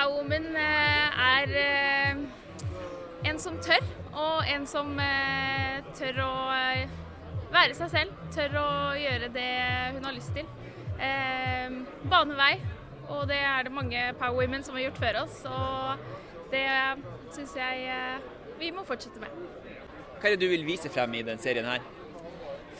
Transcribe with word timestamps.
Powerwoman 0.00 0.56
eh, 0.56 1.18
er 1.20 1.50
eh, 1.60 2.20
en 3.28 3.38
som 3.38 3.58
tør, 3.60 3.82
og 4.16 4.46
en 4.48 4.64
som 4.64 4.94
eh, 4.96 5.82
tør 5.98 6.22
å 6.24 6.30
være 7.52 7.76
seg 7.76 7.90
selv. 7.92 8.22
Tør 8.32 8.56
å 8.62 8.70
gjøre 8.96 9.28
det 9.34 9.50
hun 9.98 10.08
har 10.08 10.16
lyst 10.16 10.32
til. 10.32 10.48
Bane 12.08 12.38
vei, 12.38 12.54
og 13.10 13.28
det 13.28 13.42
er 13.44 13.68
det 13.68 13.76
mange 13.76 14.06
Powerwomen 14.16 14.64
som 14.64 14.78
har 14.78 14.86
gjort 14.86 15.04
før 15.04 15.22
oss. 15.26 15.42
Og 15.44 16.48
det 16.54 16.64
syns 17.36 17.56
jeg 17.60 18.20
vi 18.56 18.72
må 18.72 18.88
fortsette 18.88 19.20
med. 19.20 19.36
Hva 20.16 20.30
er 20.30 20.38
det 20.38 20.46
du 20.46 20.52
vil 20.54 20.64
vise 20.64 20.88
frem 20.88 21.20
i 21.20 21.26
den 21.28 21.44
serien 21.44 21.68
her? 21.68 21.84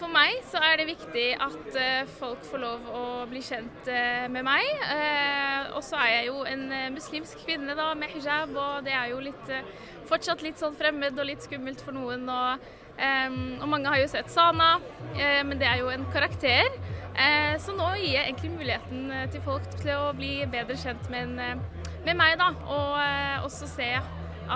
For 0.00 0.08
meg 0.08 0.38
så 0.48 0.56
er 0.64 0.78
det 0.80 0.86
viktig 0.88 1.24
at 1.44 1.74
eh, 1.76 2.08
folk 2.16 2.40
får 2.48 2.62
lov 2.62 2.86
å 2.96 3.00
bli 3.28 3.42
kjent 3.44 3.88
eh, 3.92 4.24
med 4.32 4.46
meg. 4.46 4.64
Eh, 4.94 5.66
og 5.76 5.82
så 5.84 5.98
er 6.00 6.14
jeg 6.14 6.30
jo 6.30 6.38
en 6.48 6.62
muslimsk 6.94 7.42
kvinne 7.44 7.76
da, 7.76 7.90
med 7.98 8.14
hijab, 8.14 8.54
og 8.56 8.86
det 8.86 8.94
er 8.96 9.10
jo 9.12 9.18
litt, 9.20 9.52
fortsatt 10.08 10.40
litt 10.46 10.60
sånn 10.60 10.78
fremmed 10.78 11.20
og 11.20 11.28
litt 11.28 11.44
skummelt 11.44 11.84
for 11.84 11.92
noen. 11.92 12.24
Og, 12.32 12.70
og 13.60 13.68
mange 13.68 13.92
har 13.92 14.00
jo 14.00 14.08
sett 14.12 14.32
Sana, 14.32 14.72
men 15.46 15.60
det 15.60 15.68
er 15.68 15.82
jo 15.82 15.92
en 15.92 16.08
karakter. 16.12 16.72
Så 17.60 17.72
nå 17.76 17.86
gir 18.00 18.16
jeg 18.16 18.24
egentlig 18.26 18.50
muligheten 18.56 19.30
til 19.32 19.44
folk 19.44 19.68
til 19.78 19.92
å 19.94 20.10
bli 20.16 20.40
bedre 20.50 20.76
kjent 20.80 21.08
med, 21.12 21.36
med 22.06 22.18
meg, 22.18 22.36
da. 22.40 22.50
Og 22.72 23.46
også 23.46 23.68
se 23.70 23.92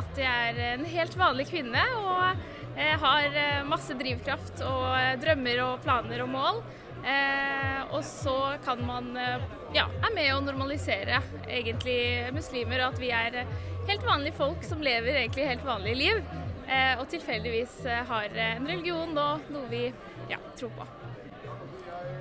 at 0.00 0.20
jeg 0.20 0.50
er 0.50 0.60
en 0.74 0.84
helt 0.88 1.16
vanlig 1.18 1.48
kvinne. 1.52 1.86
og 2.00 2.50
har 2.74 3.36
eh, 3.38 3.60
masse 3.70 3.94
drivkraft 3.94 4.62
og 4.66 4.88
eh, 4.98 5.12
drømmer 5.22 5.60
og 5.62 5.82
planer 5.84 6.24
og 6.24 6.30
mål. 6.32 6.62
Eh, 7.04 7.82
og 7.92 8.00
så 8.06 8.56
kan 8.64 8.80
man 8.86 9.12
eh, 9.20 9.42
ja, 9.76 9.84
er 10.02 10.14
med 10.14 10.30
å 10.32 10.40
normalisere 10.42 11.20
egentlig 11.44 12.32
muslimer, 12.34 12.80
og 12.82 12.94
at 12.94 13.02
vi 13.02 13.10
er 13.14 13.38
eh, 13.42 13.52
helt 13.90 14.06
vanlige 14.06 14.38
folk 14.38 14.64
som 14.64 14.82
lever 14.82 15.20
egentlig 15.20 15.48
helt 15.50 15.66
vanlige 15.66 16.00
liv. 16.00 16.22
Eh, 16.64 16.94
og 16.96 17.06
tilfeldigvis 17.12 17.82
eh, 17.84 18.02
har 18.08 18.32
eh, 18.32 18.56
en 18.56 18.70
religion 18.70 19.12
og 19.20 19.52
noe 19.52 19.68
vi 19.68 19.84
ja, 20.30 20.40
tror 20.56 20.72
på. 20.78 20.88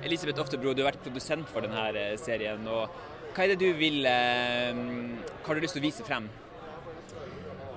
Elisabeth 0.04 0.42
Oftebro, 0.44 0.74
du 0.76 0.84
har 0.84 0.92
vært 0.92 1.04
produsent 1.06 1.48
for 1.48 1.64
denne 1.64 1.88
eh, 1.96 2.14
serien. 2.20 2.68
og 2.68 3.32
Hva 3.32 3.46
er 3.46 3.54
det 3.54 3.62
du 3.64 3.70
vil 3.78 4.04
eh, 4.04 4.76
Hva 5.40 5.48
har 5.48 5.56
du 5.56 5.64
lyst 5.64 5.78
til 5.78 5.82
å 5.82 5.88
vise 5.88 6.04
frem? 6.04 6.28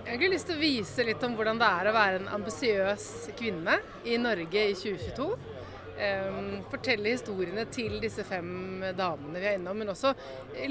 Jeg 0.07 0.13
har 0.13 0.21
egentlig 0.21 0.37
lyst 0.37 0.47
til 0.47 0.55
å 0.55 0.61
vise 0.61 1.03
litt 1.03 1.23
om 1.27 1.33
hvordan 1.35 1.57
det 1.59 1.67
er 1.67 1.87
å 1.89 1.91
være 1.91 2.19
en 2.21 2.29
ambisiøs 2.37 3.07
kvinne 3.35 3.73
i 4.07 4.13
Norge 4.15 4.61
i 4.69 4.77
2022. 4.79 5.25
Um, 5.97 6.47
fortelle 6.71 7.11
historiene 7.11 7.65
til 7.75 7.97
disse 7.99 8.23
fem 8.23 8.85
damene 8.95 9.41
vi 9.43 9.49
er 9.49 9.57
innom, 9.57 9.75
men 9.83 9.91
også 9.91 10.13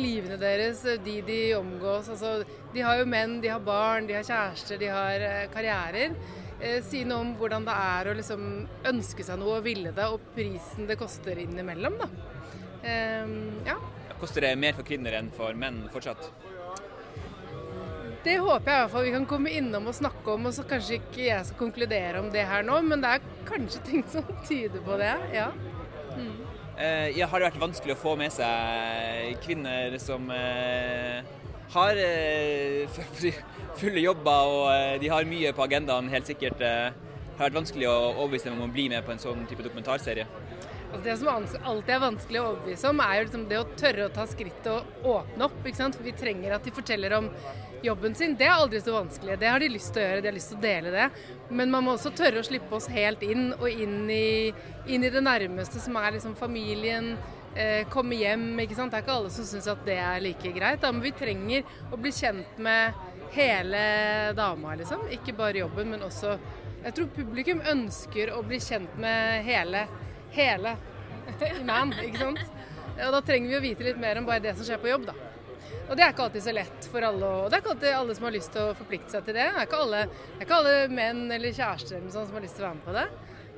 livene 0.01 0.41
deres, 0.41 0.81
de 1.05 1.19
de 1.29 1.39
omgås. 1.59 2.09
Altså, 2.15 2.49
de 2.73 2.87
har 2.89 2.97
jo 3.03 3.11
menn, 3.13 3.37
de 3.45 3.53
har 3.53 3.61
barn, 3.61 4.09
de 4.09 4.17
har 4.17 4.25
kjærester, 4.25 4.81
de 4.81 4.89
har 4.95 5.29
eh, 5.29 5.45
karrierer. 5.53 6.17
Eh, 6.57 6.81
si 6.89 7.05
noe 7.05 7.29
om 7.29 7.37
hvordan 7.37 7.69
det 7.69 7.77
er 7.93 8.09
å 8.09 8.17
liksom 8.17 8.51
ønske 8.89 9.29
seg 9.29 9.45
noe 9.45 9.61
og 9.61 9.69
ville 9.69 9.93
det, 9.93 10.09
og 10.17 10.33
prisen 10.33 10.89
det 10.89 10.97
koster 10.97 11.45
innimellom. 11.45 12.01
Da. 12.01 12.09
Um, 12.89 13.41
ja. 13.69 13.77
Koster 14.17 14.49
det 14.49 14.57
mer 14.65 14.81
for 14.81 14.95
kvinner 14.95 15.21
enn 15.21 15.29
for 15.37 15.53
menn 15.61 15.85
fortsatt? 15.93 16.33
Det 18.27 18.41
håper 18.43 18.73
jeg 18.73 18.77
i 18.77 18.83
hvert 18.83 18.91
fall 18.91 19.05
vi 19.07 19.15
kan 19.15 19.27
komme 19.31 19.53
innom 19.55 19.85
og 19.87 19.95
snakke 19.95 20.33
om, 20.35 20.49
og 20.49 20.55
så 20.57 20.65
kanskje 20.67 20.99
ikke 20.99 21.29
jeg 21.29 21.47
skal 21.47 21.61
konkludere 21.61 22.19
om 22.19 22.31
det 22.35 22.43
her 22.49 22.65
nå, 22.67 22.81
men 22.83 23.05
det 23.05 23.13
er 23.15 23.29
kanskje 23.47 23.83
ting 23.87 24.03
som 24.11 24.27
tyder 24.49 24.83
på 24.83 24.97
det, 24.99 25.13
ja. 25.37 25.47
Eh, 26.77 27.15
ja, 27.17 27.29
har 27.31 27.41
det 27.41 27.53
vært 27.53 27.63
vanskelig 27.63 27.95
å 27.95 28.01
få 28.01 28.17
med 28.19 28.35
seg 28.35 29.39
kvinner 29.45 29.95
som 30.03 30.27
eh, 30.35 31.23
har 31.77 32.01
eh, 32.03 32.99
fulle 33.81 34.03
jobber 34.03 34.51
og 34.57 34.67
eh, 34.75 34.97
de 35.01 35.13
har 35.13 35.29
mye 35.31 35.55
på 35.55 35.65
agendaen, 35.65 36.11
helt 36.11 36.27
sikkert. 36.29 36.61
Eh, 36.61 36.91
har 37.37 37.47
vært 37.47 37.61
vanskelig 37.61 37.87
å 37.93 37.97
overbevise 38.17 38.51
dem 38.51 38.59
om 38.59 38.67
å 38.67 38.75
bli 38.75 38.89
med 38.91 39.07
på 39.07 39.15
en 39.15 39.23
sånn 39.23 39.47
type 39.47 39.65
dokumentarserie? 39.65 40.27
Altså 40.97 41.11
det 41.11 41.17
som 41.21 41.67
alltid 41.69 41.91
er 41.93 42.01
vanskelig 42.01 42.39
å 42.41 42.45
overbevise 42.55 42.89
om, 42.89 43.01
er 43.05 43.19
jo 43.19 43.25
liksom 43.27 43.43
det 43.51 43.57
å 43.61 43.65
tørre 43.77 44.05
å 44.07 44.13
ta 44.15 44.23
skrittet 44.31 44.69
og 44.73 45.09
åpne 45.13 45.45
opp. 45.45 45.59
ikke 45.61 45.77
sant? 45.77 45.97
For 45.99 46.09
vi 46.09 46.15
trenger 46.17 46.55
at 46.57 46.65
de 46.65 46.73
forteller 46.73 47.13
om 47.19 47.27
jobben 47.85 48.15
sin. 48.17 48.33
Det 48.41 48.47
er 48.47 48.55
aldri 48.55 48.81
så 48.81 48.95
vanskelig. 48.95 49.37
Det 49.43 49.51
har 49.51 49.61
de 49.61 49.69
lyst 49.69 49.93
til 49.93 50.01
å 50.01 50.07
gjøre, 50.07 50.23
de 50.25 50.31
har 50.31 50.37
lyst 50.39 50.55
til 50.55 50.57
å 50.57 50.63
dele 50.63 50.93
det. 50.95 51.09
Men 51.51 51.75
man 51.75 51.85
må 51.85 51.97
også 51.99 52.15
tørre 52.17 52.41
å 52.41 52.47
slippe 52.49 52.79
oss 52.79 52.89
helt 52.89 53.27
inn, 53.27 53.51
og 53.59 53.69
inn 53.69 54.09
i, 54.09 54.55
inn 54.89 55.05
i 55.05 55.11
det 55.13 55.21
nærmeste, 55.27 55.83
som 55.85 55.99
er 56.01 56.17
liksom 56.17 56.33
familien. 56.41 57.13
Eh, 57.53 57.85
komme 57.93 58.17
hjem. 58.17 58.49
ikke 58.65 58.81
sant? 58.81 58.97
Det 58.97 59.03
er 59.03 59.05
ikke 59.05 59.19
alle 59.19 59.35
som 59.37 59.51
syns 59.51 59.69
at 59.69 59.85
det 59.85 59.99
er 60.01 60.25
like 60.25 60.55
greit. 60.57 60.81
Da. 60.81 60.95
Men 60.97 61.05
vi 61.05 61.13
trenger 61.21 61.77
å 61.93 62.01
bli 62.01 62.15
kjent 62.17 62.57
med 62.57 62.97
hele 63.37 63.85
dama, 64.41 64.81
liksom. 64.81 65.05
Ikke 65.13 65.37
bare 65.37 65.61
jobben, 65.61 65.93
men 65.93 66.09
også 66.09 66.39
Jeg 66.87 66.95
tror 66.95 67.07
publikum 67.17 67.61
ønsker 67.67 68.31
å 68.31 68.45
bli 68.47 68.61
kjent 68.63 68.93
med 69.03 69.43
hele 69.43 69.89
hele 70.35 70.77
man, 71.69 71.95
ikke 72.03 72.23
sant. 72.23 72.43
Og 72.97 73.13
da 73.13 73.23
trenger 73.25 73.51
vi 73.51 73.59
å 73.59 73.65
vite 73.65 73.87
litt 73.91 73.99
mer 74.01 74.19
om 74.21 74.29
bare 74.29 74.43
det 74.45 74.55
som 74.57 74.67
skjer 74.67 74.81
på 74.81 74.89
jobb, 74.89 75.09
da. 75.11 75.17
Og 75.87 75.95
det 75.95 76.03
er 76.03 76.13
ikke 76.13 76.25
alltid 76.27 76.43
så 76.43 76.55
lett 76.55 76.87
for 76.91 77.07
alle, 77.07 77.29
og 77.29 77.49
det 77.51 77.59
er 77.59 77.63
ikke 77.63 77.73
alltid 77.75 77.95
alle 77.95 78.15
som 78.17 78.27
har 78.27 78.35
lyst 78.35 78.53
til 78.55 78.63
å 78.65 78.75
forplikte 78.79 79.15
seg 79.15 79.27
til 79.27 79.37
det. 79.37 79.47
Det 79.53 79.61
er 79.61 79.69
ikke 79.69 79.83
alle, 79.85 80.03
er 80.09 80.47
ikke 80.47 80.59
alle 80.61 80.75
menn 80.91 81.23
eller 81.37 81.55
kjærester 81.55 81.99
eller 81.99 82.15
sånt 82.15 82.31
som 82.31 82.39
har 82.39 82.47
lyst 82.47 82.59
til 82.59 82.65
å 82.65 82.69
være 82.69 82.79
med 82.79 82.87
på 82.89 82.97
det. 82.97 83.07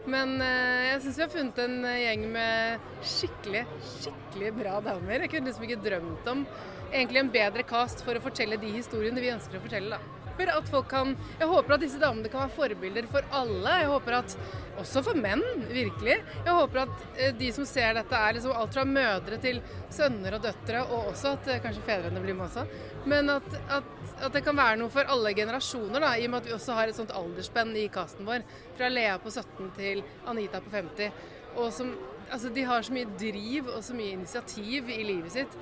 Men 0.09 0.35
eh, 0.41 0.83
jeg 0.89 1.01
syns 1.05 1.19
vi 1.19 1.25
har 1.25 1.33
funnet 1.33 1.63
en 1.65 1.79
eh, 1.89 2.01
gjeng 2.05 2.27
med 2.33 2.91
skikkelig, 3.15 3.65
skikkelig 3.95 4.53
bra 4.57 4.77
damer. 4.85 5.25
Jeg 5.25 5.33
kunne 5.35 5.51
liksom 5.51 5.67
ikke 5.69 5.83
drømt 5.85 6.31
om 6.33 6.45
egentlig 6.89 7.23
en 7.23 7.35
bedre 7.35 7.65
cast 7.69 8.05
for 8.07 8.17
å 8.17 8.25
fortelle 8.25 8.61
de 8.61 8.73
historiene 8.77 9.25
vi 9.25 9.33
ønsker 9.35 9.59
å 9.59 9.65
fortelle, 9.65 9.99
da. 9.99 10.28
At 10.39 10.69
folk 10.71 10.87
kan, 10.91 11.15
jeg 11.41 11.49
håper 11.51 11.75
at 11.75 11.83
disse 11.83 11.99
damene 11.99 12.31
kan 12.31 12.45
være 12.45 12.55
forbilder 12.55 13.09
for 13.11 13.27
alle. 13.35 13.75
Jeg 13.83 13.89
håper 13.91 14.19
at, 14.21 14.37
Også 14.79 15.03
for 15.03 15.19
menn, 15.19 15.43
virkelig. 15.67 16.21
Jeg 16.47 16.55
håper 16.55 16.85
at 16.85 17.07
eh, 17.19 17.33
de 17.35 17.49
som 17.53 17.67
ser 17.67 17.97
dette, 17.99 18.15
er 18.15 18.37
liksom 18.37 18.55
alt 18.55 18.77
fra 18.77 18.85
mødre 18.87 19.39
til 19.43 19.59
sønner 19.91 20.37
og 20.37 20.45
døtre, 20.45 20.85
og 20.87 21.09
også 21.11 21.33
at 21.35 21.51
eh, 21.51 21.59
kanskje 21.65 21.83
fedrene 21.89 22.23
blir 22.23 22.37
med 22.39 22.47
også. 22.47 22.63
Men 23.11 23.33
at, 23.35 23.49
at, 23.75 23.89
at 24.21 24.37
det 24.37 24.45
kan 24.47 24.57
være 24.57 24.79
noe 24.79 24.93
for 24.95 25.11
alle 25.11 25.35
generasjoner, 25.35 25.99
da, 26.05 26.13
i 26.15 26.29
og 26.29 26.31
med 26.31 26.45
at 26.45 26.47
vi 26.47 26.55
også 26.55 26.79
har 26.79 26.93
et 26.93 27.01
sånt 27.01 27.17
aldersspenn 27.19 27.75
i 27.75 27.89
casten 27.91 28.29
vår. 28.29 28.47
Fra 28.79 28.93
Lea 28.93 29.19
på 29.19 29.35
17 29.35 29.75
til 29.81 30.05
Anita 30.31 30.63
på 30.63 30.71
50. 30.77 31.27
Og 31.59 31.75
som, 31.75 31.91
altså, 32.31 32.55
de 32.55 32.69
har 32.71 32.87
så 32.87 32.95
mye 32.95 33.11
driv 33.19 33.73
og 33.75 33.83
så 33.83 33.99
mye 33.99 34.15
initiativ 34.15 34.95
i 34.95 35.03
livet 35.11 35.35
sitt 35.41 35.59